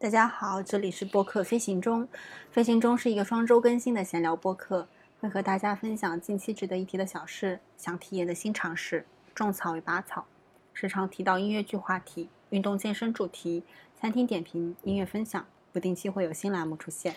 [0.00, 2.06] 大家好，这里是播客飞行中。
[2.52, 4.86] 飞行中是一个双周更新的闲聊播客，
[5.18, 10.24] 会和大家分享近期值得一提的小事、想体验的新尝试、种草与拔草，
[10.72, 13.64] 时常提到音乐剧话题、运动健身主题、
[14.00, 17.16] 餐厅点评、音乐分享，不定期会有新栏目出现。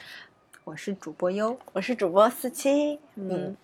[0.63, 3.29] 我是主播优，我是主播四七，嗯。
[3.29, 3.57] 嗯，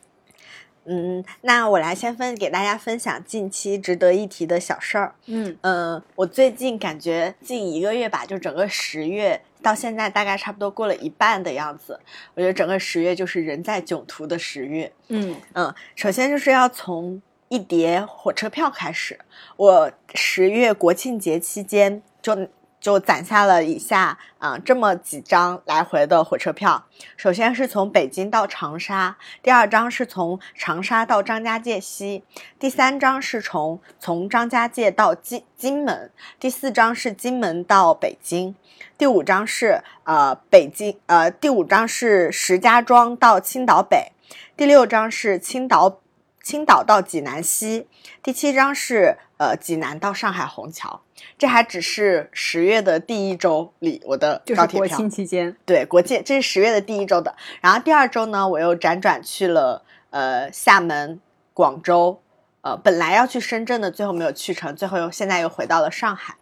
[1.41, 5.15] 那我来先分给大家分享近期值得一提的小事儿。
[5.25, 11.99] 嗯嗯，我最近感觉近一个月吧，就整个十月到现在大概差不多过了一半的样子。
[12.35, 14.91] 我觉得整个十月就是人在囧途的十月。
[15.09, 19.19] 嗯嗯，首先就是要从一叠火车票开始。
[19.55, 22.47] 我十月国庆节期间就。
[22.79, 32.23] 就攒下了以下啊这么几张来回的火车票，首先是从北京到长沙，第二张是从长沙到张家界西，
[32.59, 38.55] 第三张是从从张家界到金金门，第四张是金门到北京，
[38.97, 44.11] 第五张是呃北京呃第五张是石家庄到青岛北，
[44.55, 45.99] 第六张是青岛。
[46.43, 47.89] 青岛到济南西，
[48.23, 51.01] 第七张是呃济南到上海虹桥，
[51.37, 54.87] 这还只是十月的第一周里我的高铁票。
[54.87, 57.35] 国庆期间，对国庆，这是十月的第一周的。
[57.61, 61.19] 然后第二周呢，我又辗转去了呃厦门、
[61.53, 62.21] 广州，
[62.61, 66.35] 呃本来要去深圳的，最后没有去成，最后又现在又回到了上海。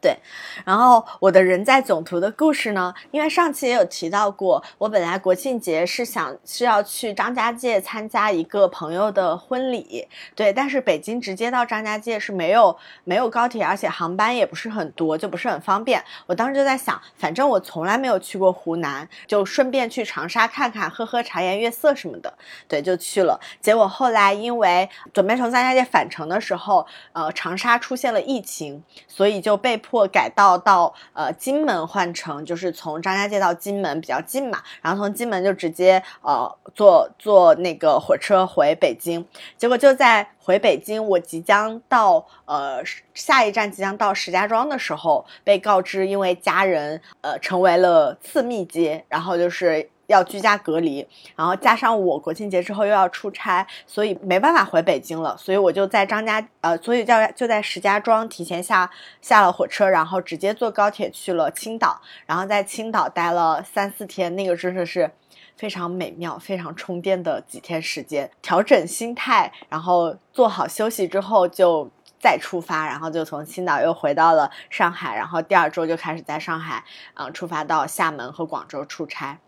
[0.00, 0.16] 对，
[0.64, 2.94] 然后我的人在囧途的故事呢？
[3.10, 16.02] 因为上期也有提到过，我本来国庆节是想是要去张家界参加一个朋友的婚礼，对，但是北京直接到张家界是没有没有高铁，而且航班也不是很多，就不是很方便。
[16.26, 22.32] 我当时就在想，反正我从来没有去过湖南，就顺便去长沙看看，喝喝茶颜悦色什么的，
[22.68, 23.40] 对，就去了。
[23.60, 29.96] 结果后来因为准备从张家界返程的时候，呃，长沙出现了疫情，所以就被迫。
[29.96, 39.26] 或改道到呃金门换乘，就是从张家界到金门比较近嘛，然后从金门就直接呃坐坐那个火车回北京，
[39.56, 42.82] 结果就在回北京，我即将到呃
[43.14, 49.88] 下一站即将到石家庄的时候，被告知因为家人呃成为了次密接，然后就是。
[50.06, 55.36] 要居家隔离，然后加上我国庆节之后又要出差，所以没办法回北京了。
[55.36, 58.90] 所以我就在张家，呃，所以就就在石家庄提前下
[59.20, 64.34] 下了火车，然后直接坐高铁去了青岛，然后在青岛待了三四天。
[64.36, 65.10] 那个真的是
[65.56, 76.84] 非常美妙、非常充电的几天时间，调整心态，然后做好休息之后就再出发，然后就从青岛又回到了上海，然后第二周就开始在上海，
[77.14, 79.38] 嗯，出发到厦门和广州出差。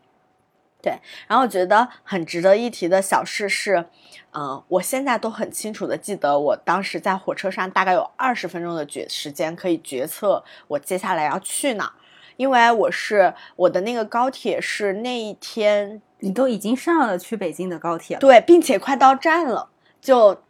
[0.80, 0.96] 对，
[1.26, 3.84] 然后我觉得很值得一提的小事是，
[4.32, 11.92] 嗯，我现在都很清楚的记得，我当时在火车上大概有二十分钟的决时间可以决策我接下来要去哪，
[12.36, 20.40] 因为我是我的那个高铁是那一天，你都已经上了去北京的高铁了，对，并且快到站了，就，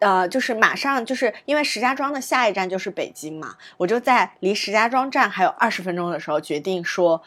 [0.00, 7.22] 呃，就是马上就是因为石家庄的下一站就是北京嘛，我就在离石家庄站还有二十分钟的时候决定说。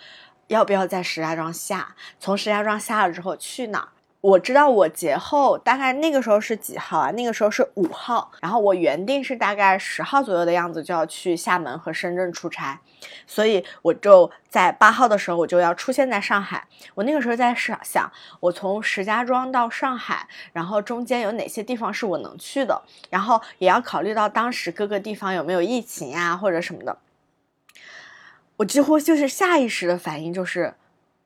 [0.52, 1.96] 要不要在石家庄下？
[2.20, 3.88] 从石家庄下了之后去哪儿？
[4.20, 7.10] 我知道我节后大概那个时候是几号啊？
[7.12, 8.30] 那个时候是五号。
[8.42, 12.78] 然后我原定是大概十号左右的样子就要去厦门和深圳出差，
[13.26, 16.68] 所以我就在八号的时候我就要出现在上海。
[16.96, 26.98] 我那个时候在想，想我从石家庄到上海，然后中间有哪些地方是我能去的，然后也要考虑到当时各个地方有没有疫情呀或者什么的。
[28.62, 30.72] 我几乎就是下意识的反应就是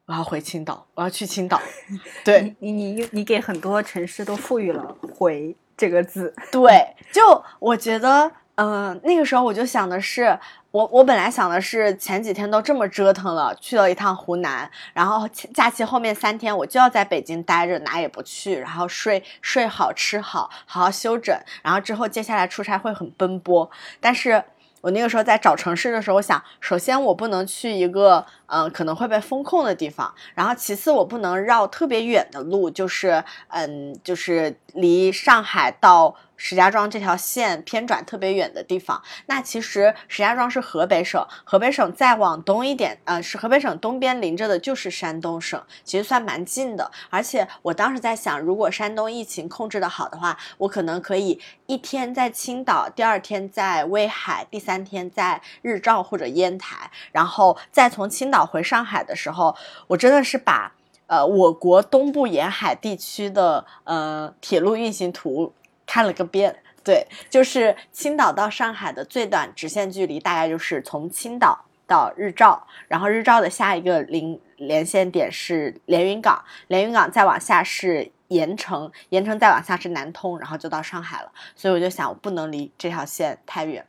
[0.05, 1.61] 我要回青岛，我要去青岛。
[2.23, 6.33] 对你，你你给很多城市都赋予了“回”这个字。
[6.49, 10.39] 对，就我觉得，嗯，那个时候我就想的是，
[10.71, 23.69] 我我本来想的是前几天都这么折腾了，去了一趟湖南，然后假期后面三天我就要在北京待着，哪也不去，然后睡睡好吃好，好好休整，然后之后接下来出差会很奔波，
[23.99, 24.41] 但是。
[24.85, 36.15] 我那个时候在找城市的时候，我想，首先我不能去一个，嗯，可能会被封控的地方，然后其次我不能绕特别远的路，就是，嗯，就是离上海到。
[36.37, 46.91] 石家庄这条线偏转特别远的地方，那其实石家庄是河北省，河北省再往东一点，呃，是河北省东边临着的就是山东省，其实算蛮近的。
[47.09, 59.55] 而且我当时在想，如果山东疫情控制的好的话，我可能可以一天在青岛，第二天在威海，第三天在日照或者烟台，然后再从青岛回上海的时候，
[59.87, 60.73] 我真的是把
[61.07, 65.53] 呃我国东部沿海地区的呃铁路运行图。
[65.85, 81.31] 看了个遍，对，就是青岛到上海的最短直线距离大概就是从青岛到日照，然后日照的下一个连连线点是连云港，连云港再往下是盐城，盐城再往下是南通，然后就到上海了。
[81.55, 83.85] 所以我就想，我不能离这条线太远。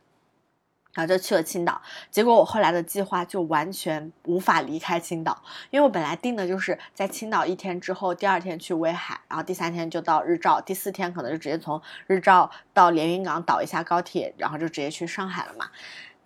[0.97, 1.79] 然后就去了青岛，
[2.09, 15.69] 结果我后来的计划就完全无法离开青岛，因为我本来定的就是在青岛一天之后，第二天去威海，然后第三天就到日照，第四天可能就直接从日照到连云港倒一下高铁，然后就直接去上海了嘛。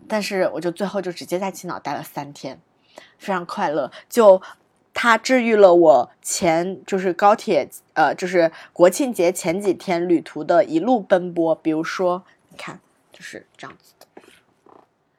[0.07, 2.57] 但是我就最后就直接在青岛待了三天，
[3.17, 3.91] 非常快乐。
[4.07, 4.41] 就
[4.93, 12.79] 它治愈了我前就是高铁呃就是国庆节前几天旅途的一路奔波，比如说你看
[13.11, 14.07] 就是这样子的。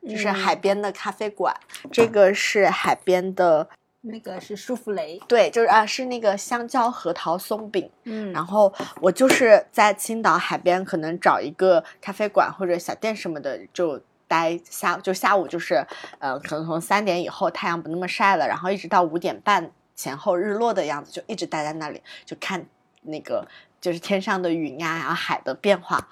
[0.08, 1.54] 就是海边的咖啡馆，
[1.92, 3.68] 这个是海边的，
[4.00, 7.88] 那个是舒芙蕾，对，就是啊，是那个香蕉核桃松饼。
[8.04, 15.86] 嗯，然后我就是在青岛海边，可能找一个咖啡馆或者小店什么的，就待下，就下午就是，
[16.18, 22.66] 呃，可能从三点以后太阳不那么晒了，然后一直到五点半前后日落的样子，就一直待在那里，就看
[23.02, 23.46] 那个
[23.80, 26.08] 就是天上的云呀，然后海的变化。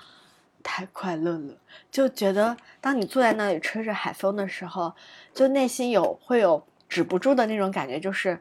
[0.62, 1.54] 太快乐了，
[1.90, 4.94] 就觉得当你坐在那里吹着海风的时候，
[5.34, 8.40] 就内心有会有止不住的那种感觉，就是。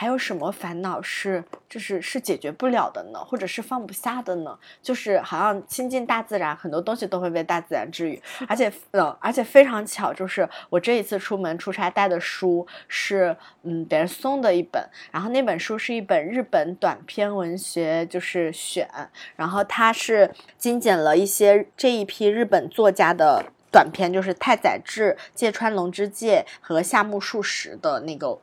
[0.00, 3.18] 还有什么烦恼是就是是解决不了的呢？
[3.18, 4.56] 或者是放不下的呢？
[4.80, 8.22] 就是好像亲近大自然，很多东西都会被大自然治愈。
[8.46, 14.80] 而且，嗯，而且非常巧，就是我这一次出门出差带的书是，嗯，别人送的一本。
[15.10, 18.88] 然后那本书是一本日本短篇文学，就是选。
[19.34, 28.38] 然后它是精简了一些这一批日本作家的短篇，就是太宰治、芥川龙之介和夏目漱石的那个。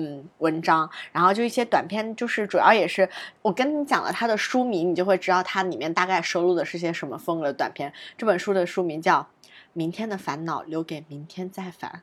[0.00, 3.08] 嗯，文章，然后就一些短篇，就是主要也是
[3.42, 7.92] 我跟你讲了它的书名，你就会知道它里面大概收录的是些什么风格的短篇。
[8.16, 9.22] 这本书的书名叫
[9.72, 12.02] 《明天的烦恼留给明天再烦》。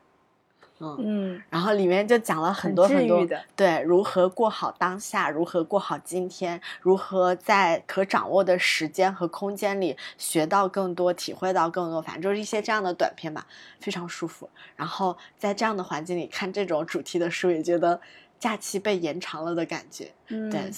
[0.80, 3.26] 嗯，然后里面就讲了很多很多，
[3.56, 13.48] 对，如何过好当下，如何过好今天，如何在可掌握的时间和空间里学到更多，体会到更多，反正就是一些这样的短片吧，
[13.80, 14.50] 非常舒服。
[14.76, 18.02] 然后在这样的环境里看这种主题的书，也觉得
[18.38, 20.12] 假期被延长了的感觉。
[20.28, 20.50] 嗯。
[20.50, 20.70] 对，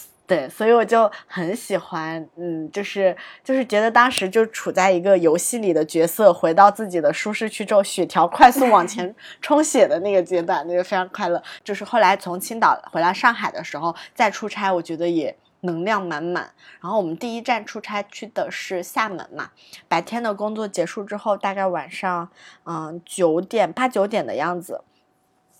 [0.50, 3.16] 所以我就很喜欢，嗯，就是
[3.46, 11.42] 就是觉得当时就处在一个游戏里的角色，回到自己的舒适区之后，血条快速往前 充血的那个阶段，那个非常快乐。
[11.64, 16.52] 就是后来从青岛回来上海的时候再出差，我觉得也能量满满。
[16.82, 19.52] 然后我们第一站出差去的是厦门嘛，
[19.88, 22.30] 白天的工作结束之后，大概晚上
[22.66, 24.82] 嗯九点八九点的样子。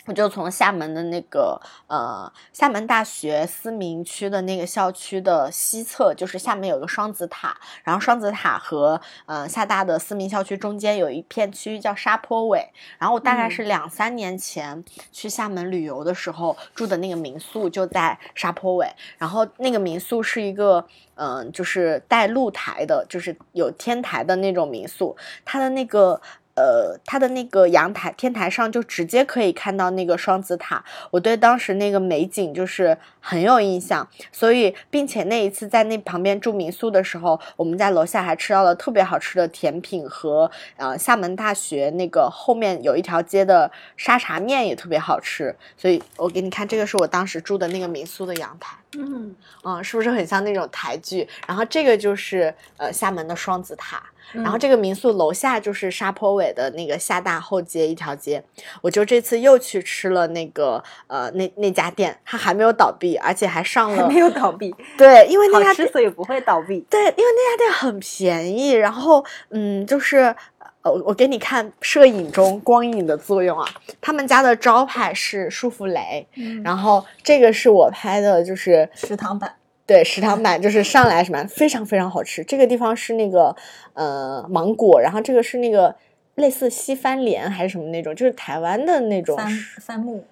[0.08, 14.82] 我就从厦门的那个呃厦门大学思明区的那个校区的西侧，就是厦门有个双子塔，然后双子塔和呃厦大的思明校区中间有一片区域叫沙坡尾，然后我大概是两三年前
[15.12, 26.22] 去厦门旅游的时候住的那个民宿就在沙坡尾，然后那个民宿是一个嗯就是带露台的，就是有天台的那种民宿，它的那个。
[26.58, 34.08] 呃，它的那个阳台天台上就直接可以看到那个双子塔，我对当时那个美景就是很有印象。
[34.32, 45.56] 所以，并且那一次在那旁边住民宿的时候，我们在楼下还吃到了特别好吃的甜品和呃厦门大学那个后面有一条街的沙茶面也特别好吃。
[45.78, 48.76] 所以我给你看，这个是我当时住的那个民宿的阳台。
[48.98, 51.28] 嗯嗯，是不是很像那种台剧？
[51.48, 54.02] 然后这个就是呃厦门的双子塔。
[54.34, 58.44] 然后这个民宿楼下就是沙坡尾的那个厦大后街一条街，
[58.82, 70.36] 我就这次又去吃了那个呃那那家店，它还没有倒闭，而且还上了没有倒闭，对，因为那家之所以不会倒闭，对，因为那家店很便宜，然后嗯就是
[70.82, 73.68] 呃我给你看摄影中光影的作用啊，
[74.02, 76.28] 他们家的招牌是舒芙蕾，
[76.64, 79.54] 然后这个是我拍的就是食堂版。
[79.88, 82.44] 对，食堂版就是上来什么非常非常好吃。
[82.44, 83.56] 这个地方是那个
[83.94, 85.96] 呃芒果，然后这个是那个
[86.36, 90.24] 类似西番莲还是什么那种，就是台湾的那种番番木。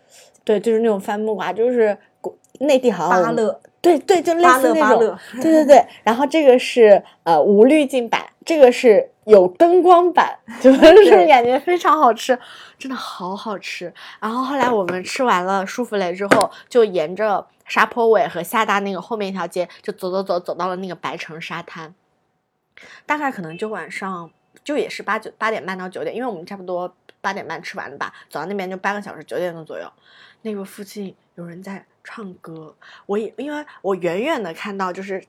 [0.44, 1.98] 对，就是那种番木瓜，就是
[2.60, 3.60] 内地好像芭乐。
[3.82, 5.18] 对对，就类似那种。
[5.42, 12.39] 对对对，然后这个是呃无滤镜版，这个是有灯光版， 就是感觉非常好吃，
[12.79, 13.94] 真的好好吃。
[14.20, 17.48] 然后后来我们吃完了舒芙蕾之后，就沿着。
[17.67, 21.96] 沙坡尾和厦大那个后面一条街，就走走走走到了那个白城沙滩，
[23.08, 24.29] 大概可能就晚上
[24.63, 29.91] 就也是八九八点半到九点，因为我们差不多八点半吃完的吧，走到那边就半个小时，九点钟左右，
[30.44, 32.75] 那个附近有人在唱歌，
[33.08, 35.25] 我也因为我远远的看到就是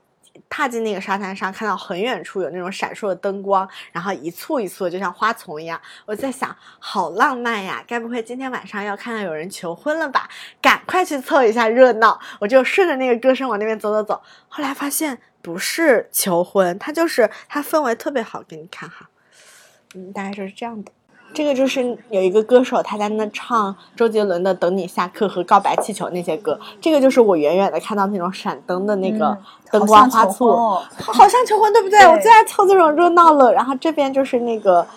[0.49, 5.79] 踏进那个沙滩上，看到很远处有那种闪烁的灯光，然后一簇一簇，就像花丛一样。
[6.05, 7.83] 我在想，好浪漫呀！
[7.87, 10.29] 该不会今天晚上要看到有人求婚了吧？
[10.61, 12.19] 赶快去凑一下热闹！
[12.39, 14.21] 我就顺着那个歌声往那边走走走。
[14.47, 19.09] 后来发现不是求婚，它就是它氛围特别好，给你看哈。
[19.95, 20.91] 嗯，大概就是这样的。
[21.33, 26.59] 这个就是有一个歌手，他在那唱周杰伦的《等你下课》和《告白气球》那些歌。
[26.81, 29.37] 这个就是我远远的看到那种闪灯的那个
[29.71, 30.51] 灯光花簇，
[30.97, 31.99] 好像求婚，对不对？
[32.07, 33.53] 我最爱凑这种热闹了。
[33.53, 34.87] 然后这边就是那个，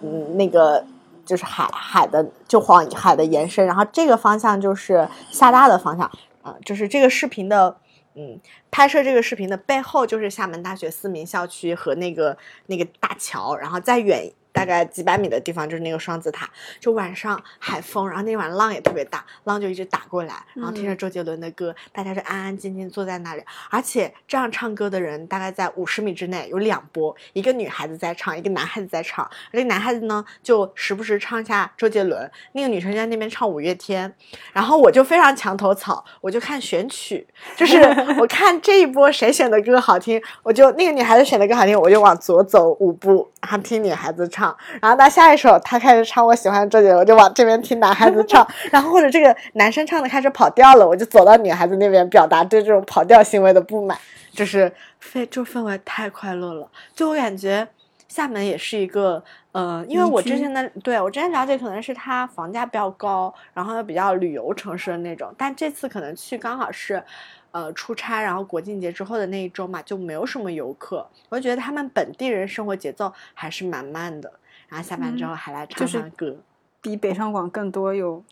[0.00, 0.84] 嗯，那个
[1.26, 3.66] 就是海海的，就黄海的延伸。
[3.66, 6.08] 然后这个方向就是厦大的方向
[6.42, 7.74] 啊，就是这个视频的，
[8.14, 8.38] 嗯，
[8.70, 14.30] 拍摄这个视频的背后就是厦门大学思明校区和那个那个大桥，然后再远。
[14.58, 16.50] 大概几百米的地方就是那个双子塔，
[16.80, 34.12] 就晚上海风，然后那晚浪也特别大，浪就一直打过来，然后听着周杰伦的歌，大家就安安静静坐在那里，而且这样唱歌的人大概在五十米之内有两波，一个女孩子在唱，一个男孩子在唱，那个男孩子呢就时不时唱一下周杰伦，那个女生在那边唱五月天，
[34.52, 37.24] 然后我就非常墙头草，我就看选曲，
[37.54, 37.76] 就是
[38.18, 44.47] 我看这一波谁选的歌好听，我就那个女孩子选的歌好听，我就往左走五步，然后听女孩子唱。
[44.80, 48.46] 然后到下一首，他开始唱我喜欢的周杰伦，我就往这边听男孩子唱。
[48.70, 53.98] 然后或者这个男生唱的开始跑调了，我就走到女孩子那边表达对这种跑调行为的不满。
[54.30, 57.66] 就是非就氛围太快乐了，就我感觉
[58.06, 67.02] 厦门也是一个，呃，因为我之前的对我之前了解可能是它房价比较高，然后又比较旅游城市的那种，但这次可能去刚好是。
[67.50, 71.08] 呃，出差，然后国庆节之后的那一周嘛，就没有什么游客。
[71.28, 74.32] 我就觉得他们本地人生活节奏还是蛮慢的。
[74.68, 76.36] 然后下班之后还来唱唱歌，
[76.82, 78.22] 比北上广更多有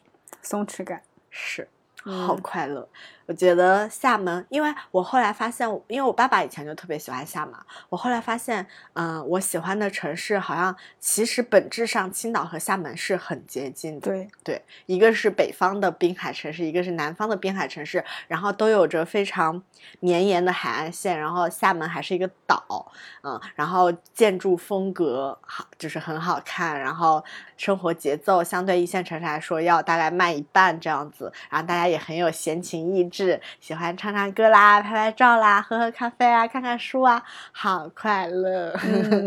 [0.42, 1.68] 松弛感，是。
[2.08, 2.88] 好快乐，
[3.26, 7.54] 我觉得厦门，因为我后来发现，因为我爸爸以前就特别喜欢厦门，
[7.88, 14.10] 我后来发现，嗯，我喜欢的城市好像其实本质上青岛和厦门是很接近的。
[14.10, 19.62] 对对，一个是北方的滨海城市，一个是南方的滨海城市，然后都有着非常
[20.00, 22.90] 绵延的海岸线，然后厦门还是一个岛，
[23.22, 27.22] 嗯，然后建筑风格好，就是很好看，然后
[27.56, 31.96] 生活节奏相对一线城市来说要大概慢一半这样子，然后大家也。
[32.06, 33.15] 很有闲情逸致，
[33.60, 38.74] 喜欢唱唱歌啦、拍拍照啦、喝喝咖啡啊、看看书啊，好快乐。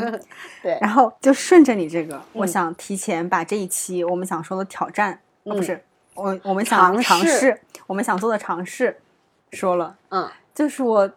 [0.62, 9.00] 对，然后就顺着你这个，我想提前把这一期我们想说的挑战，不是我我们想尝试，我们想做的尝试
[9.52, 9.96] 说了。
[10.10, 11.10] 嗯，就是我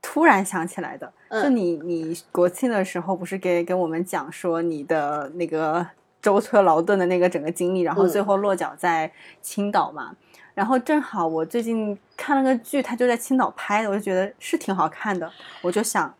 [0.00, 5.86] 突然想起来的，就你你国庆的时候不是给给我们讲说你的那个
[6.20, 9.10] 舟车劳顿的那个整个经历，然后最后落脚在
[9.40, 10.14] 青岛嘛？
[10.54, 15.30] 然后正好我最近看了个剧，他就在青岛拍的，我就觉得是挺好看的。
[15.60, 16.14] 我就想，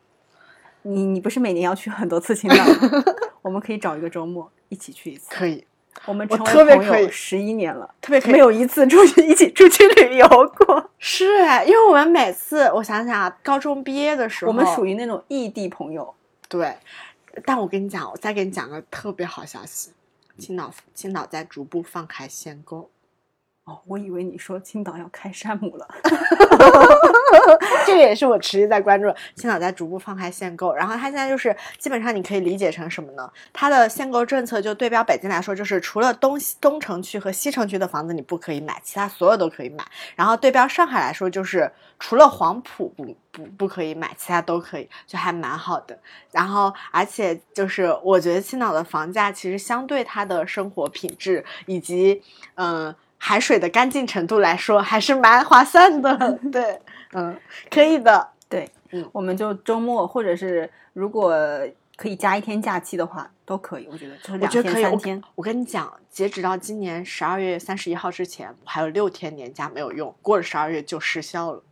[0.83, 3.05] 你你不是每年要去很多次青岛吗？
[3.43, 5.27] 我们可以找一个周末一起去一次。
[5.31, 5.65] 可以，
[6.07, 10.91] 我们成为朋友十一年了，特别可以，没有一次出去一起出去旅游过。
[10.99, 16.13] 是哎，因为我们每次我想想啊，高中毕业的时候，我们属于那种异地朋友。
[16.49, 16.77] 对，
[17.45, 19.93] 但我跟你讲，我再给你讲个特别好消息，
[20.39, 22.91] 青岛青岛在逐步放开限购。
[23.65, 25.89] 哦，我以为你说青岛要开山姆了，
[27.87, 29.11] 这个也是我持续在关注。
[29.35, 33.33] 青岛在逐步放开限购，然后它现在就是基本上你可以理解成什么呢？
[33.55, 39.83] 它的限购政策就对标北京来说，就是除了东西东城区和西城区的房子你不可以买，其他所有都可以买。
[40.15, 45.99] 然后对标上海来说，就是除了黄埔不不不可以买，其他都可以，就还蛮好的。
[46.33, 52.23] 然后而且就是我觉得青岛的房价其实相对它的生活品质以及
[52.57, 52.95] 嗯。
[53.27, 56.15] 海水的干净程度来说，还是蛮划算的。
[56.53, 56.79] 对，
[57.15, 57.35] 嗯，
[57.71, 58.29] 可以的。
[58.51, 61.35] 对，嗯，我们就周末，或者是如果
[61.97, 63.89] 可以加一天假期的话，都可以。
[63.91, 65.23] 我觉得就是两天三天。
[65.37, 71.63] 我跟你讲，截止到今年十二月三十一号之前，我还有六天年假没有用，过了十二月就失效了。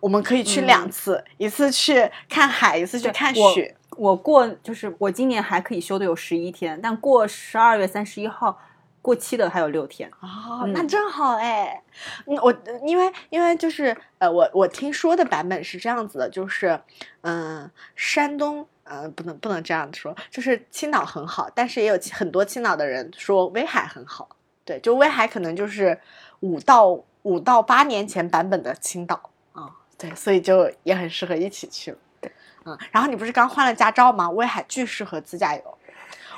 [0.00, 3.76] 我们可以去两次，一次去看海，一次去看雪。
[3.96, 8.58] 我过就是我今年还可以休的有十一天，但过十二月三十一号。
[9.02, 11.82] 过期的还有六天哦，那正好哎。
[12.26, 12.54] 嗯，我
[12.84, 16.78] 因为因为就是呃，我我听说的版本是这样子的，就是
[17.22, 24.28] 嗯，山东呃不能不能这样说，就是青岛很好，但是也有很多青岛的人说威海很好。
[24.64, 25.98] 对，就威海可能就是
[26.40, 29.70] 五到五到八年前版本的青岛啊。
[29.96, 31.94] 对，所以就也很适合一起去。
[32.20, 32.30] 对，
[32.64, 34.30] 嗯，然后你不是刚换了驾照吗？
[34.30, 35.78] 威海巨适合自驾游。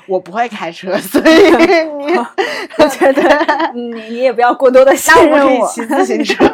[0.07, 1.51] 我不会开车，所以
[1.97, 2.17] 你
[2.77, 5.67] 我觉得你你也不要过多的信任我。
[5.67, 6.45] 骑自行车。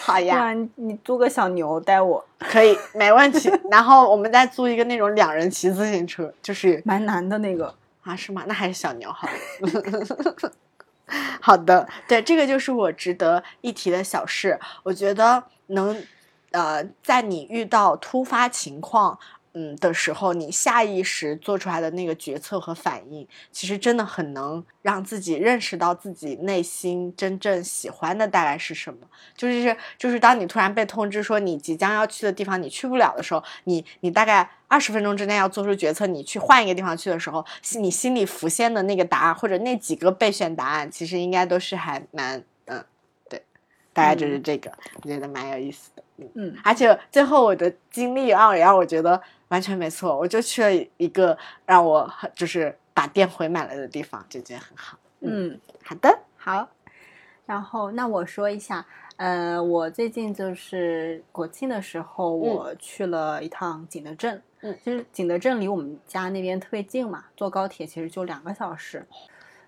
[0.00, 3.52] 好呀，你租个小牛带我，可以，没问题。
[3.70, 7.72] 然后我们再租一个那种两人骑自行车，就是蛮难的那个。
[8.02, 8.42] 啊，是吗？
[8.46, 10.52] 那还是小牛好了。
[11.40, 14.58] 好的，对，这个就是我值得一提的小事。
[14.82, 15.94] 我觉得能，
[16.50, 19.18] 呃，在你遇到突发情况。
[19.54, 29.00] 嗯的时候，你下意识做出来的那个决策和反应，其实真的很能让自己认识到自己内心真正喜欢的大概是什么。
[29.36, 37.44] 就是就是当你突然被通知说你即将要去的地方你去不了的时候，你你大概二十分钟之内要做出决策，你去换一个地方去的时候，
[37.78, 42.44] 你心里浮现的那个答案或者那几个备选答案，其实应该都是还蛮，
[44.00, 46.02] 大概就是这个，我觉得蛮有意思的。
[46.34, 49.20] 嗯，而且最后我的经历啊也让我觉得。
[49.50, 54.96] 完全没错，我就去了一个让我很就是把店回满了的地方，就觉得很好。
[55.22, 56.68] 嗯，好的，好。
[57.46, 64.40] 然后那我说一下，呃，我最近就是国庆的时候，我去了一趟景德镇。
[64.60, 69.04] 嗯，就是景德镇离我们家那边特别近嘛，坐高铁其实就两个小时。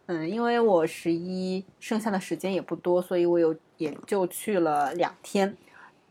[0.06, 5.56] 嗯，因为我十一剩下的时间也不多，所以我有也就去了两天。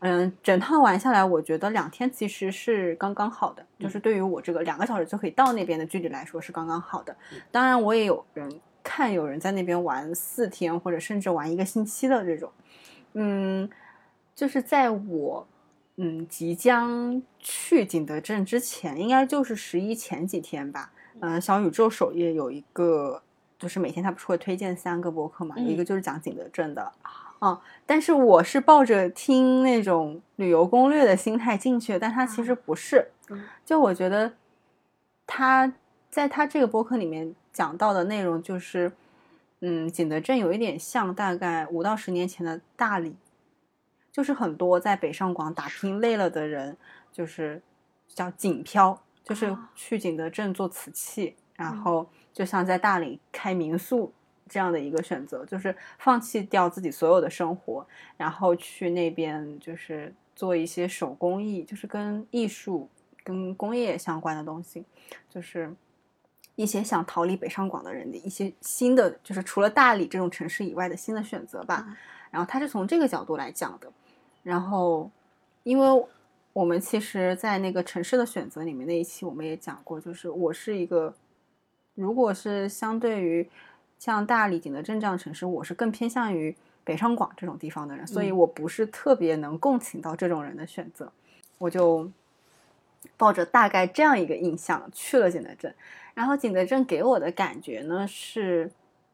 [0.00, 7.16] 嗯，整趟玩下来，我觉得两天其实是刚刚好的，就是对于我这个两个小时就可以到那边的距离来说是刚刚好的。
[7.52, 12.50] 当然，我也有人看有人在那边玩四天或者甚至玩一个星期的这种。
[13.12, 13.70] 嗯，
[14.34, 15.46] 就是在我
[15.94, 20.90] 嗯即将去景德镇之前，应该就是十一前几天吧。
[21.20, 23.22] 嗯，小宇宙首页有一个，
[23.62, 26.92] 就是每天他不是会推荐三个博客嘛，一个就是讲景德镇的。
[27.38, 33.06] 哦，但是我是抱着听那种旅游攻略的心态进去的，但他其实不是。
[33.64, 34.32] 就我觉得，
[35.28, 35.72] 他
[36.10, 38.90] 在他这个播客里面讲到的内容就是，
[39.60, 43.14] 嗯，景德镇有一点像大概五到十年前的大理，
[44.10, 46.76] 就是很多在北上广打拼累了的人，
[47.12, 47.62] 就是
[48.08, 54.12] 叫景漂，就是去景德镇做瓷器，然后就像在大理开民宿。
[54.48, 57.86] 这样的一个选择，就是放弃掉自己所有的生活，
[58.18, 62.86] 然后去那边就是做一些手工艺，就是跟艺术、
[63.24, 64.84] 跟工业相关的东西，
[65.30, 65.74] 就是
[66.54, 71.96] 一些想逃离北上广的人的一些新的，就是除了大理这种城市以外的新的选择吧。
[72.30, 73.90] 然后他是从这个角度来讲的。
[74.42, 75.10] 然后，
[75.62, 76.06] 因为
[76.52, 81.14] 我们其实，在那个城市的选择里面那一期，我们也讲过，就是我是一个，
[81.94, 83.48] 如果是相对于。
[83.98, 86.52] 像大理、景德镇这样的城市，我是更偏向于
[86.82, 91.12] 北上广这种地方的人，所以我不是特别能共情到这种人的选择，
[91.58, 92.10] 我就
[93.16, 95.72] 抱着大概这样一个印象去了景德镇。
[96.14, 98.68] 然后景德镇给我的感觉呢是，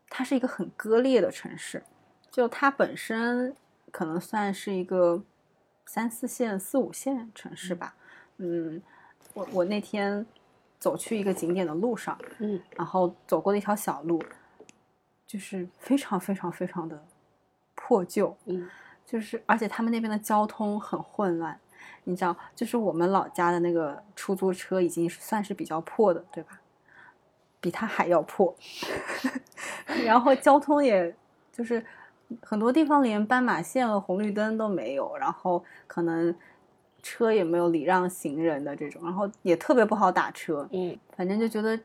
[0.09, 1.83] 它是一个很割裂的城市，
[2.31, 3.55] 就它本身
[3.91, 5.23] 可能算是一个
[5.85, 7.95] 三四线、四五线城市吧。
[8.39, 8.81] 嗯，
[9.35, 10.25] 我我那天
[10.79, 14.23] 走去一个景点的路上，嗯，然后走过的一条小路。
[15.27, 17.05] 就是非常非常非常的
[17.75, 18.67] 破旧，嗯，
[19.05, 21.61] 就是而且他们那边的交通很混乱，
[22.05, 26.59] 你知道，就是我们老家的那个出租车已经算是比较破的，对吧？
[27.61, 28.57] 比它还要破，
[30.07, 31.15] 然后交通也
[31.53, 31.85] 就是
[32.41, 36.35] 很多地方连斑马线和红绿灯都没有，然后可能
[37.09, 41.79] 车也没有礼让行人的这种，然后也特别不好打车，嗯，反正就觉得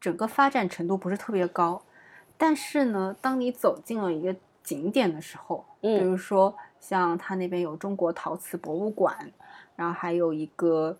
[0.00, 1.80] 整个发展程度不是特别高。
[2.36, 9.32] 但是呢，当你走进了一个景点的时候，嗯，比如说像他那边有中国陶瓷博物馆，
[9.76, 10.98] 然后还有一个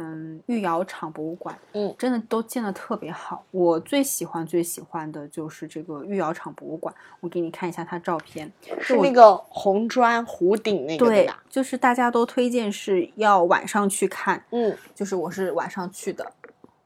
[0.00, 3.44] 嗯御窑厂博物馆，嗯，真的都建的特别好。
[3.50, 11.42] 我最喜欢最喜欢的就是这个御窑厂博物馆，我给你看一下它照片，是那个红砖弧顶那个对吧？
[11.48, 16.32] 就是大家都推荐是要晚上去看，嗯，就是我是晚上去的，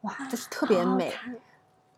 [0.03, 1.13] 哇，就是特别美，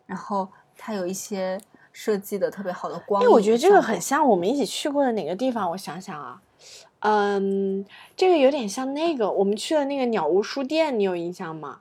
[0.05, 1.59] 然后它有一些。
[1.93, 5.67] 设计的特别好的光，哎，我觉得这个很像我们一起去过的哪个地方？
[5.71, 6.39] 我想想啊，
[6.99, 11.79] 嗯，这个有点像那个我们去的那个鸟屋书店，你有印象吗？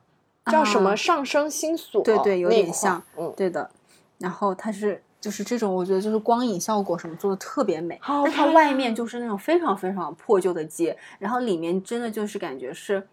[0.51, 2.03] 叫什么上升星所？
[2.03, 3.71] 对对，有点像，嗯，对的。
[4.19, 8.01] 然后它是就是这种，我觉得就是光影效果什么做的特别美。
[8.03, 13.07] 但它外面就是那种非常非常破旧的街，然后里面真的就是感觉是。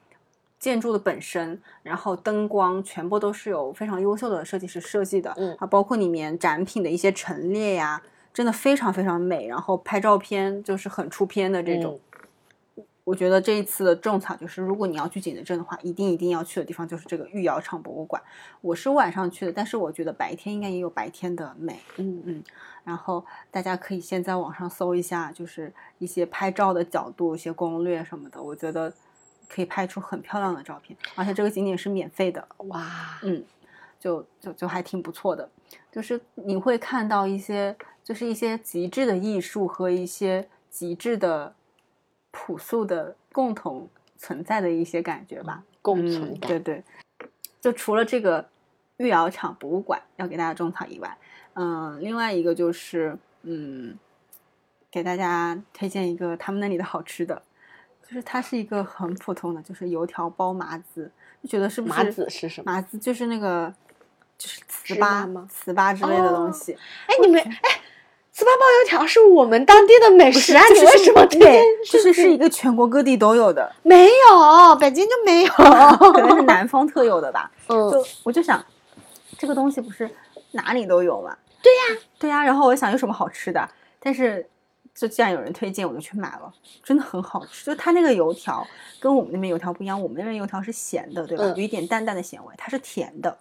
[0.60, 8.02] 建筑的本身，然后灯光全部都是有非常优秀的设计师设计的，嗯，啊，包括里面展品的一些陈列呀，
[8.34, 9.48] 真的非常非常美。
[9.48, 12.00] 然后拍照片就是很出片的这种，
[13.04, 18.22] 我觉得这一次的种草就是，如果你要去景德镇的话，一定一定要去的地方就是这个御窑厂博物馆。
[18.62, 21.80] 我是晚上去的，但是我觉得白天应该也有白天的美。
[21.98, 22.44] 嗯嗯，
[22.86, 28.94] 然后大家可以先在网上搜一下，就是一些拍照的角度、一些攻略什么的，我觉得
[29.50, 30.98] 可以拍出很漂亮的照片。
[31.16, 33.44] 而且这个景点是免费的，哇，嗯，
[34.00, 35.50] 就就就还挺不错的。
[35.92, 41.56] 就是你会看到一些，就是一些极致的艺术和一些极致的
[42.32, 43.88] 朴素的共同
[44.18, 45.64] 存在的一些感觉吧。
[45.64, 46.50] 嗯、共存感。
[46.50, 46.84] 对对，
[47.62, 48.48] 就除了这个
[48.98, 51.18] 御窑厂博物馆要给大家种草以外，
[51.54, 53.98] 嗯，另外一个就是嗯，
[54.90, 57.42] 给大家推荐一个他们那里的好吃的，
[58.04, 61.12] 就是它是一个很普通的，就是油条包麻子，
[61.42, 62.72] 就觉得是不是麻子是什么？
[62.72, 63.74] 麻子就是那个
[64.38, 66.74] 就是糍粑吗糍粑之类的东哦西。
[67.08, 67.82] 哎，你们哎，
[68.36, 70.64] 糍粑包油条是我们当地的美食啊！
[70.74, 71.64] 你为什么推对荐？
[71.92, 75.52] 就是是一个全国各地都有的，没有，北京就没有。
[76.12, 77.52] 可能是南方特有的吧。
[77.70, 78.64] 嗯，就我就想，
[79.38, 80.10] 这个东西不是
[80.52, 81.36] 哪里都有嘛？
[81.62, 82.44] 对呀，对呀。
[82.44, 83.70] 然后我想有什么好吃的，
[84.00, 84.44] 但是
[84.96, 86.54] 就既然有人推荐，我就去买了，
[86.84, 87.66] 真的很好吃。
[87.66, 88.66] 就它那个油条
[89.00, 91.44] 跟我们那边油条不一样，我们那边油条是咸的，对吧？
[91.46, 93.36] 嗯有一点淡淡的咸味，它是甜的，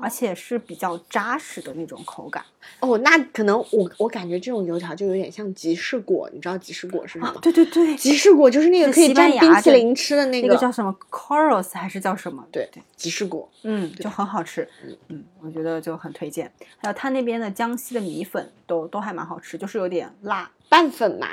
[0.00, 2.42] 而且是比较扎实的那种口感。
[2.80, 7.34] 哦，那可能我我感觉这种油条就有点像吉士果，你知道吉士果是什么？
[7.42, 12.44] 对对对，吉士果就是那个可以蘸冰淇淋吃的那个那个叫什么 Coros 还是叫什么？
[12.50, 12.82] 对对。
[12.96, 13.48] 吉士果。
[13.62, 14.66] 嗯，就很好吃，
[15.08, 16.50] 嗯，我觉得就很推荐。
[16.78, 21.28] 还有他那边的江西的米粉都都还蛮好吃，就是有点辣，拌粉嘛，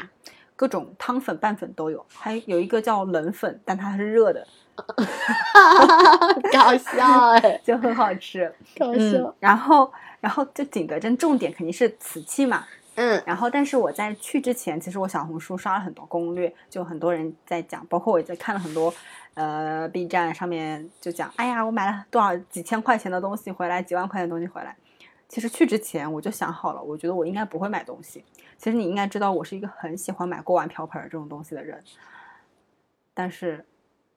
[0.56, 2.06] 各种汤粉、拌粉都有。
[2.14, 4.46] 还有一个叫冷粉，但它是热的，
[6.54, 8.54] 搞笑哎， 就很好吃。
[8.78, 9.34] 搞嗯，。
[9.40, 12.66] 然后然后就景德镇重点肯定是瓷器嘛。
[12.94, 18.94] 嗯然后，但是我在去之前，其实我小红书刷了很多攻略，就很多人在讲，包括我也在看了很多，
[19.34, 24.76] 呃，B 站上面就讲，哎呀，我买了多少几千块钱的东西回来，几万块钱的东西回来。
[25.32, 28.22] 其实去之前我就想好了，我觉得我应该不会买东西。
[28.58, 31.82] 其实你应该知道，我是一个很喜欢买锅碗瓢盆儿这种东西的人。
[33.14, 33.64] 但是，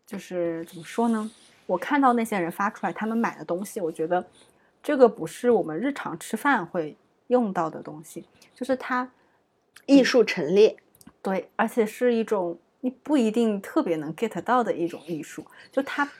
[0.04, 1.30] 就是怎么说呢？
[1.66, 4.26] 我看到那些人发出来他们买的东西，我觉得
[4.82, 6.96] 这个不是我们日常吃饭会
[7.28, 9.08] 用到的东西，就是它
[9.86, 10.76] 艺术陈列。
[11.22, 16.10] 对，而且是一种你不一定特别能 get 到的一种艺术，就它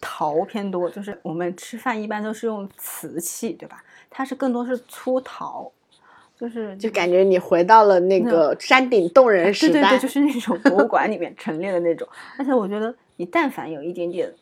[0.00, 3.84] 陶偏多，就是我们吃饭一般都是用瓷器，对吧？
[4.16, 5.68] 它是更多是粗陶，
[6.38, 12.06] 就是就感觉你回到了那个山顶洞人时代，对对对，就是那种博物馆里面陈列的那种。
[12.38, 14.32] 而且我觉得你但凡有一点点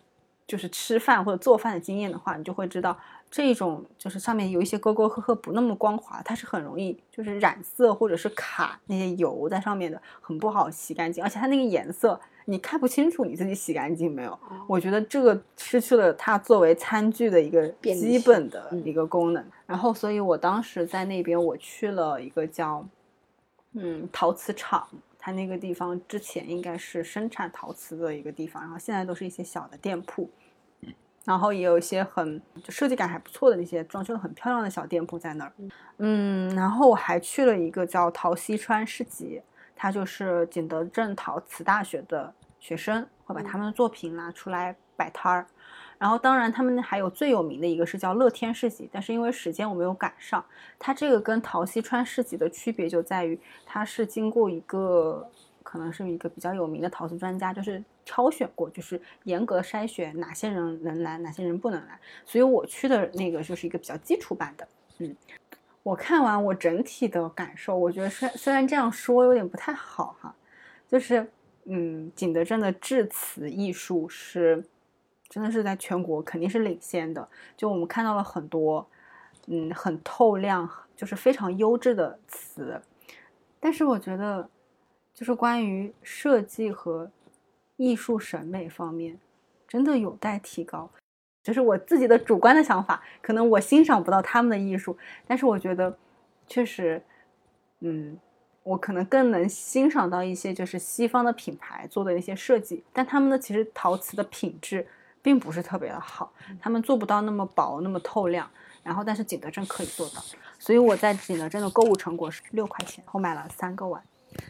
[0.47, 2.95] 就是吃饭或者做饭的经验的话，你就会知道
[3.31, 11.25] 这种就是上面有一些沟沟壑壑不那么光滑，它是很容易就是染色或者是卡那些油在上面的，很不好洗干净。
[11.25, 14.39] 而且它那个颜色你看不清楚你自己洗干净没有。
[14.67, 19.45] 我觉得这个失去了它作为餐具的一个基本的嗯一个功能。
[19.67, 22.87] 然后，所以我当时在那边我去了一个叫
[23.73, 24.87] 嗯陶瓷厂。
[25.25, 30.29] 它那个地方之前应该是生产陶瓷的一个地方，然后现在都是一些小的店铺，
[31.25, 35.53] 然后也有一些很就设计感还不错的那些装修的很漂亮的小店铺在那儿。
[35.99, 39.41] 嗯，然后我还去了一个叫陶溪川市集，
[39.83, 45.45] 它就是景德镇陶瓷大学的学生会把他们的作品拿出来摆摊儿。
[45.99, 50.45] 然后，当然，他们还有最有名的一个是叫乐天市集，但是因为时间我没有赶上。
[50.79, 55.29] 它这个跟陶溪川市集的区别就在于，它是经过一个
[55.65, 61.99] 可能是一个比较有名的陶瓷专家，就是挑选过，就是严格筛选哪些人能来，哪些人不能来。
[62.25, 64.69] 所以我去的那个就是一个比较基础版的。
[64.99, 65.17] 嗯，
[65.83, 70.35] 我看完我整体的感受，我觉得虽虽然这样说有点不太好哈，
[70.89, 71.31] 就是
[71.65, 74.65] 嗯，景德镇的制瓷艺术是。
[75.29, 77.27] 真的是在全国肯定是领先的。
[77.57, 78.87] 就我们看到了很多，
[79.47, 82.83] 嗯，很透亮，就是非常优质的瓷。
[83.59, 84.47] 但是我觉得，
[85.15, 87.11] 就是关于设计和
[87.79, 89.19] 艺术审美方面，
[89.67, 90.91] 真的有待提高。
[91.43, 95.97] 就是我自己的主观的想法，可能我欣赏不到他们的艺术，但是我觉得
[96.47, 97.03] 确实，
[97.81, 98.19] 嗯，
[98.63, 104.87] 我可能更能欣赏到一些就是西方的品牌做的一些设计，但他们的其实陶瓷的品质。
[105.25, 108.51] 并不是特别的好，他们做不到那么薄、那么透亮。
[108.83, 110.21] 然后，但是景德镇可以做到，
[110.59, 114.03] 所以我在景德镇的购物成果是六块钱，我买了三个碗，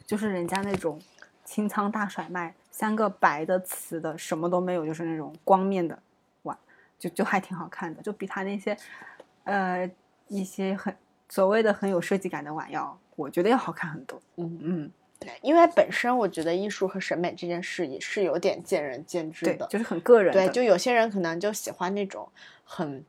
[0.06, 0.98] 就是人家那种
[1.44, 6.02] 清仓大甩卖，三个白的瓷的，什么都没有，就是那种光面的碗，
[7.02, 8.76] 就就还挺好看的，就比他那些
[9.42, 9.90] 呃
[10.28, 10.96] 一些很
[11.28, 14.22] 所谓的很有设计感的碗要，我觉得要好看很多。
[14.36, 20.32] 嗯嗯，对，因为本身我觉得艺术和审美这件事也是有点见仁见智的，，就是很个人。
[20.32, 22.28] 对，就有些人可能就喜欢那种
[22.62, 23.04] 很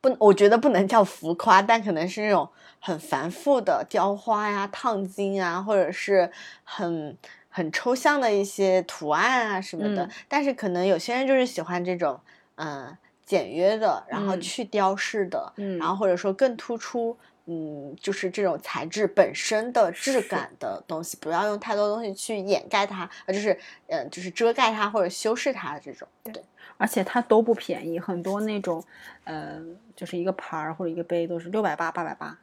[0.00, 2.48] 不，我觉得不能叫浮夸，但可能是那种
[2.80, 6.32] 很繁复的雕花呀、烫金啊，或者是
[6.64, 7.16] 很
[7.48, 10.04] 很抽象的一些图案啊什么的。
[10.06, 12.18] 嗯但是可能有些人就是喜欢这种
[12.56, 17.16] 嗯简约的，然后嗯去雕饰的，嗯然后或者说更突出。
[17.46, 26.06] 嗯，就是这种材质本身的质感的东西，不要用太多东西去掩盖它，呃，就是，嗯、就是遮盖它或者修饰它的这种。
[26.22, 26.40] 对，
[26.76, 28.80] 而且它都不便宜，很多那种，
[29.24, 29.60] 呃，
[29.96, 32.38] 就是一个盘儿或者一个杯都是六百八、八百八。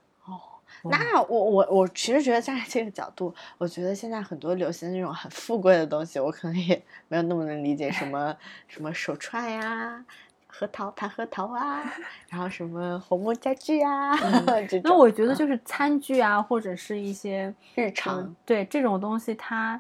[0.84, 8.36] 那我我我其实觉得站在这个角度，我觉得现在很多流行的那种很富贵的东西，我可能也 没有那么能理解，什么
[8.68, 10.04] 什么手串呀、
[10.48, 11.84] 核桃盘核桃啊，
[12.30, 14.46] 然后什么红木家具啊， 嗯
[14.84, 15.36] 那我觉得嗯。
[15.36, 19.80] 就是餐具啊，或者是一些日常嗯对这种东西，它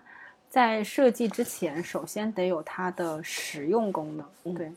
[0.50, 4.26] 在设计之前，首先得有它的实用功能。
[4.44, 4.54] 嗯。
[4.56, 4.72] 对，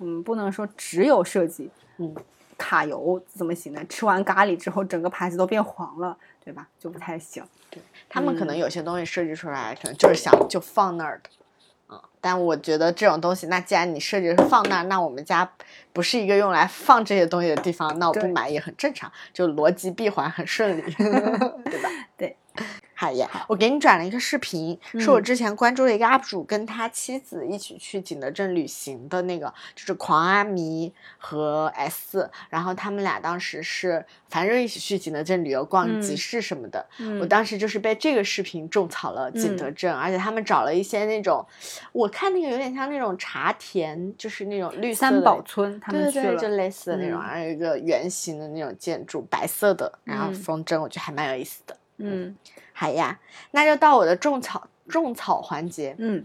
[0.00, 2.14] 嗯，不能说只有设计，嗯，
[2.62, 3.84] 卡油怎么行呢？
[3.88, 6.68] 吃完咖喱之后，整个盘子都变黄了，对吧？
[6.78, 7.42] 就不太行。
[7.68, 11.30] 对他们可能嗯有些东西设计出来，可能就是想就放那儿的。
[11.88, 15.50] 嗯，但我觉得这种东西，那既然你设计是放那儿，那我们家
[15.92, 21.90] 不是一个用来放这些东西的地方，那我不买也很正常，就逻辑闭环很顺利， 对吧？
[22.16, 22.36] 对。
[23.06, 23.12] 好。
[23.12, 25.22] 呀，我给你转了一个视频，是我嗯。
[25.22, 37.20] 之前关注的一个 UP 主跟他妻子一起去景德镇旅行的那个，就是狂阿迷和 S，然后他们俩当时是反正一起去景德镇旅游逛嗯集市什么的，嗯。
[37.20, 41.44] 我当时就是被这个视频种草了景德镇，而且他们找了一些那种，
[41.92, 47.22] 我看那个有点像那种茶田，就是那种绿色三宝村他对对对，们去了，就类似的那种，嗯。
[47.22, 50.34] 然后有一个圆形的那种建筑，白色的，然后嗯。
[50.34, 51.76] 风筝，我觉得还蛮有意思的。
[51.98, 52.34] 嗯
[52.72, 53.18] 好呀，
[53.52, 55.94] 那就到我的种草种草环节。
[55.98, 56.24] 嗯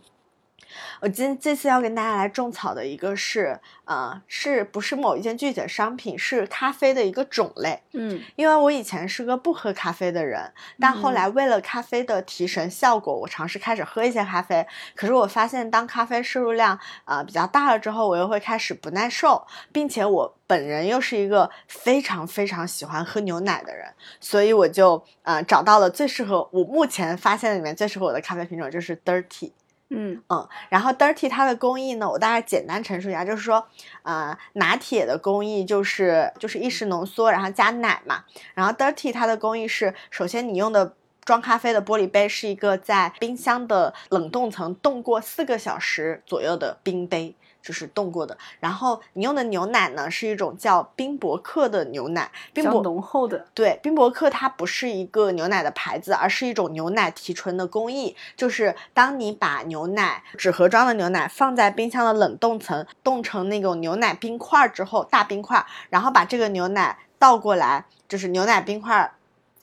[1.02, 6.18] 我今这次要跟大家来种草的一个是，呃，是不是某一件具体的商品？
[6.18, 7.82] 是咖啡的一个种类。
[7.94, 14.66] 嗯因为我以前是个不喝咖啡的人，但后嗯来为了咖啡的提神效果，我尝试开始喝一些咖啡。
[14.96, 29.52] 可是我发现，当咖啡摄入量呃比较大了之后，我又会开始不耐受，并且我本人又是一个非常非常喜欢喝牛奶的人，所以我就呃找到了最适合我目前发现里面最适合我的咖啡品种，就是 Dirty。
[29.90, 33.66] 嗯嗯，然后 Dirty 它的工艺呢，我大概简单陈述一下，就是说，
[34.04, 38.26] 呃，拿铁的工艺就是就是意式浓缩，然后加奶嘛。
[38.54, 47.34] 然后 Dirty 它的工艺是，首先你用的装咖啡的玻璃杯是一个在冰箱的冷冻层冻过四个小时左右的冰杯。
[47.62, 58.16] 就是冻过的，然后你用的牛奶呢是一种叫冰博克的牛奶，冰比较博浓厚的，对，冰博克它不是一个牛奶的牌子，而是一种牛奶提纯的工艺。
[58.36, 69.12] 就是当你把牛奶纸盒装的牛奶放在冰箱的冷冻层，冻成那种牛奶冰块儿之后，大冰块儿，然后把这个牛奶倒过来，就是牛奶冰块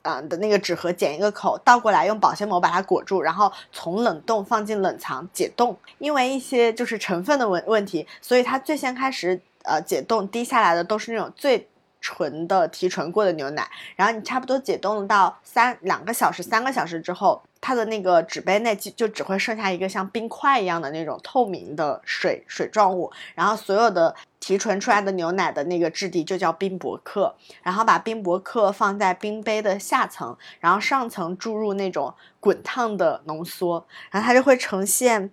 [0.04, 0.20] 儿。
[0.20, 5.76] 嗯的那个纸盒剪一个口，倒过来用保鲜膜把它裹住，然后从冷冻放进冷藏解冻。
[5.98, 11.68] 因为一些就是成分的问问题，所以它最先开始呃解冻滴下来的都是那种最
[12.04, 13.66] 纯的提纯过的牛奶。
[13.96, 35.30] 然后你差不多解冻到三两个小时、三个小时之后，它的那个纸杯内就就只会剩下一个像冰块一样的那种透明的水水状物，然后所有的提纯出来的牛奶的那个质地就叫冰博克，然后把冰博克放在冰杯的下层，然后上层注入那种滚烫的浓缩，然后它就会呈现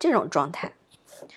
[0.00, 0.72] 这种状态。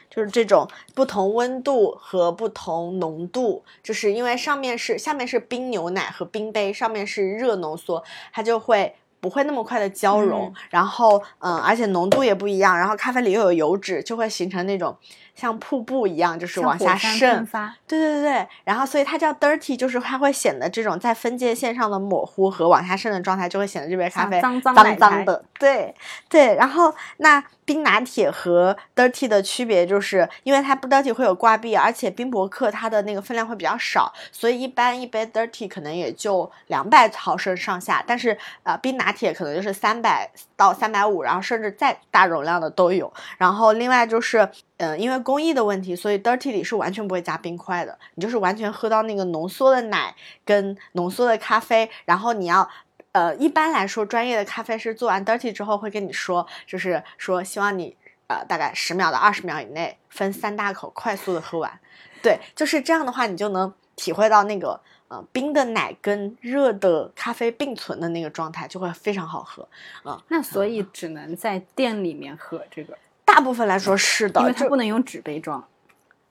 [0.09, 10.53] 就是这种不同温度和不同浓度，就是因为上面是下面是冰牛奶和冰杯，上面是热浓缩，它就会不会那么快的交融，嗯。
[10.69, 14.95] 然后嗯，而且浓度也不一样，然后咖啡里又有油脂，就会形成那种
[15.37, 17.45] 像瀑布一样，就是往下渗。
[17.45, 25.45] 发，对对对对，然后所以它叫 dirty，就是它会显得这种在分界线上的模糊和往下渗的状态，就会显得这杯咖啡脏脏脏脏的。
[25.59, 25.93] 对
[26.27, 43.13] 对，然后那冰拿铁和 dirty 的区别就是，因为它不 dirty 会有挂壁，而且冰博客它的那个分量会比较少，所以一般一杯 dirty 可能也就两百毫升上下，但是呃冰拿铁可能就是三百到三百五，然后甚至再大容量的都有。
[43.37, 52.69] 然后另外就是，嗯、因为工艺的问题，所以 dirty 里是完全不会加冰块的，你就是完全喝到那个浓缩的奶跟浓缩的咖啡，然后你要。
[53.13, 57.95] 呃，一般来说，专业的咖啡师做完 dirty 之后会跟你说，就是说希望你
[58.27, 61.79] 呃大概十秒到二十秒以内分三大口快速的喝完。
[62.21, 69.67] 对，就是这样的话，你就能体会到那个呃冰的奶跟热的咖啡并存的那个状态，就会非常好喝。
[70.05, 72.95] 嗯，那所以只能在店里面喝这个，
[73.27, 75.61] 大部分来说是的，因为它不能用纸杯装。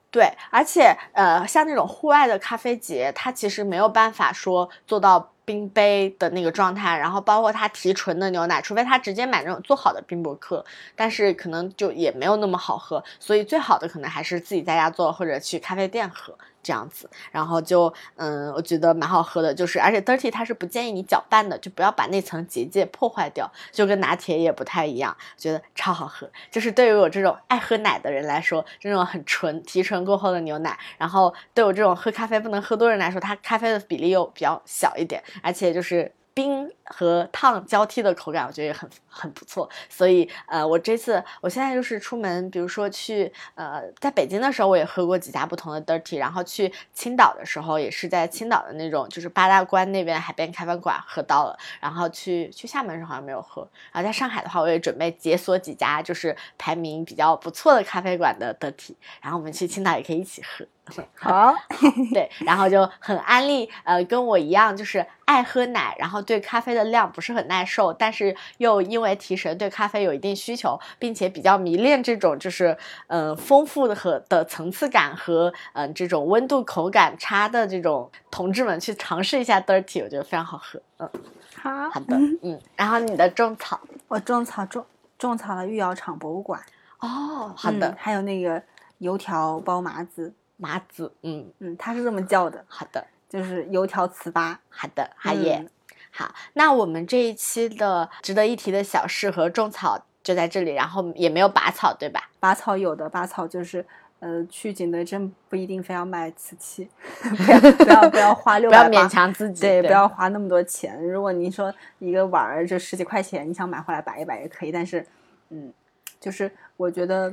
[0.09, 16.35] 对，而且呃，像那种户外的咖啡节，它其实没有办法说做到冰杯的那个状态，然后包括它提纯的牛奶，除非他直接买那种做好的冰博克，但是可能就也没有那么好喝，所以最好的可能还是自己在家做或者去咖啡店喝
[16.67, 17.09] 这样子。
[17.31, 26.29] 然后就嗯，我觉得蛮好喝的，就是而且 dirty 它是不建议你搅拌的，就不要把那层结界破坏掉，就跟拿铁也不太一样，觉得超好喝。
[26.51, 36.11] 就是对于我这种爱喝奶的人来说，这种很纯提纯过后的牛奶，然后对我这种喝咖啡不能喝多人来说，它咖啡的比例又比较小一点，而且就是。
[36.37, 39.69] 冰和烫交替的口感，我觉得也很很不错。
[39.89, 51.57] 所以，呃，我这次我现在就是出门，比如说去呃，在北京的时候，我也喝过几家不同的 dirty，然后去青岛的时候，也是在青岛的那种就是八大关那边海边咖啡馆喝到了。
[51.79, 53.67] 然后去去厦门的时候好像没有喝。
[53.91, 60.65] 然后在上海的话，我也准备解锁几家就是排名比较不错的咖啡馆的 dirty，然后我们去青岛也可以一起喝。
[61.19, 61.53] 好，
[62.13, 80.79] 对，然后就很安利，呃，跟我一样，就是爱喝奶，然后对咖啡的量不是很耐受，但是又因为提神对咖啡有一定需求，并且比较迷恋这种就是呃丰富的和的层次感和嗯、呃、这种温度口感差的这种同志们去尝试一下 dirty，我觉得非常好喝。
[80.99, 81.09] 嗯，
[81.55, 84.85] 好好的，嗯，然后你的种草我种草种
[85.17, 86.61] 种草了御窑厂博物馆，
[86.99, 88.61] 哦，好的，嗯还有那个
[88.99, 93.05] 油条包麻子，麻子，嗯，嗯，他是这么叫的，好的。
[93.29, 94.55] 就是油条糍粑。
[94.69, 95.59] 好的，好耶。
[95.61, 95.69] 嗯
[96.17, 102.29] 好，那我们这一期的值得一提的小事和种草就在这里，然后也没有拔草，对吧？
[102.39, 103.85] 拔草有的，拔草就是。
[104.19, 106.89] 呃，去景德镇不一定非要买瓷器，
[107.37, 110.99] 不要不要不要花 六不要勉强自己，对，不要花那么多钱。
[111.07, 115.05] 如果您说一个碗儿就十几块钱，你想买回来摆一摆也可以，但是，
[115.49, 115.71] 嗯，
[116.19, 117.31] 就是我觉得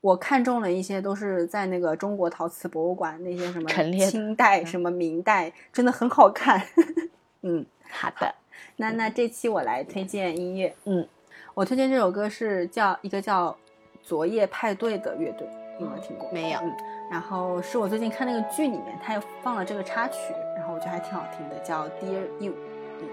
[0.00, 3.68] 我看中了一些都是在那个中国陶瓷博物馆那些什么
[4.08, 6.62] 清代、什么明代，真的很好看。
[7.42, 8.34] 嗯，好的，
[8.76, 11.06] 那那这期我来推荐音乐，嗯，
[11.54, 13.56] 我推荐这首歌是叫一个叫
[14.02, 15.46] 昨夜派对的乐队，
[15.78, 16.30] 你有没有听过？
[16.32, 16.72] 没有嗯，
[17.10, 22.52] 然后是我最近看那个剧里面，他又放了这个插曲，然后我觉得还挺好听的，叫 Dear You。
[23.00, 23.08] 嗯，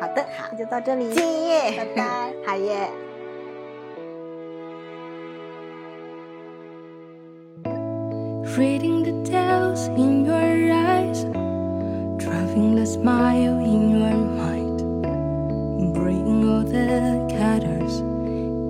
[0.00, 2.32] 好好的，好那就到这里，今夜，拜拜。
[2.46, 2.90] 好耶。
[8.56, 11.24] Reading the tales in your eyes,
[12.54, 14.78] driving the smile in your mind,
[15.92, 18.00] bring all the colors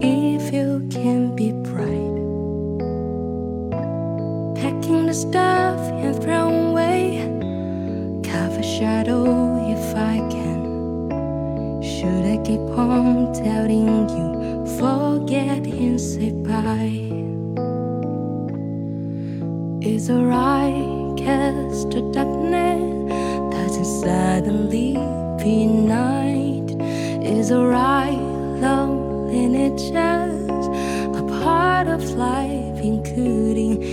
[0.03, 2.14] if you can be bright.
[4.57, 7.18] Packing the stuff and throw away,
[8.23, 11.83] cover shadow if I can.
[11.83, 17.11] Should I keep on telling you, forget and say bye?
[19.87, 22.44] It's alright, cause the darkness
[24.05, 26.77] that the leafy night
[27.25, 28.12] is a right
[28.61, 29.90] loneliness,
[31.17, 33.84] a part of life, including